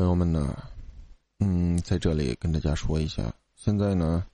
[0.00, 0.56] 朋友们呢，
[1.40, 4.24] 嗯，在这里跟大家说一下，现在呢，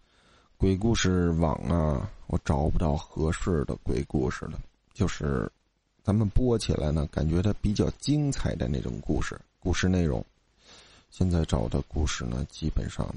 [0.56, 4.60] 鬼故事网啊，我找不到合适的鬼故事了。
[4.94, 5.50] 就是
[6.04, 10.24] 咱们播起来呢，感觉它比较精彩的那种故事，故事内容，
[11.10, 13.12] 现在找的故事呢，基本上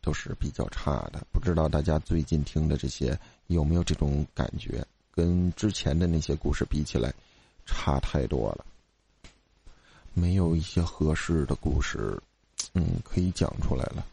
[0.00, 1.26] 都是比较差的。
[1.32, 3.18] 不知道大家最近听的这些
[3.48, 4.86] 有没有这种感觉？
[5.10, 7.12] 跟之前的那些故事比起来，
[7.66, 8.64] 差太多了。
[10.14, 12.20] 没有一些合适的故事，
[12.74, 14.04] 嗯，可以讲出来了。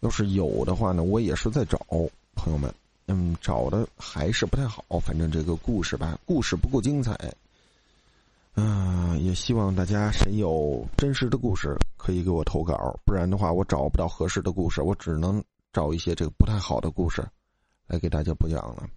[0.00, 1.78] 要是有的话呢，我也是在找
[2.34, 2.72] 朋友们，
[3.06, 4.84] 嗯，找的还是不太好。
[5.00, 7.16] 反正这个故事吧，故事不够精彩。
[8.54, 17.22] 嗯，也希望大家谁有真实的故事可以给我投稿，不然的话我找不到合适的故事，我只能找一些这个不太好的故事
[17.86, 18.88] 来给大家播讲了。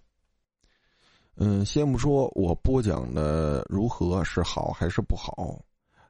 [1.36, 5.58] 嗯，先不说我播讲的如何是好还是不好。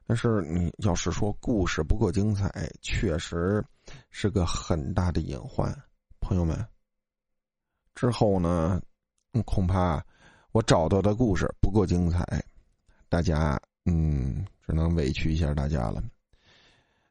[0.07, 2.49] 但是你要是说故事不够精彩，
[2.81, 3.63] 确实
[4.11, 5.75] 是个很大的隐患，
[6.19, 6.63] 朋友们。
[7.95, 8.79] 之后呢，
[9.45, 10.03] 恐怕
[10.51, 12.23] 我找到的故事不够精彩，
[13.09, 16.03] 大家嗯，只能委屈一下大家了。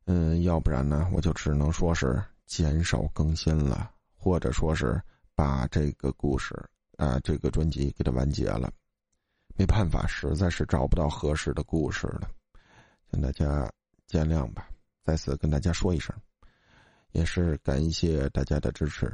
[0.05, 5.03] 嗯，要不然呢，我就只能说是减少更新了，或者说是
[5.35, 6.55] 把这个故事
[6.97, 8.71] 啊，这个专辑给它完结了。
[9.57, 12.31] 没办法，实在是找不到合适的故事了。
[13.15, 13.71] 跟大家
[14.09, 14.69] 见谅吧，
[15.05, 16.13] 再次跟大家说一声，
[17.13, 19.09] 也是感谢大家的支持。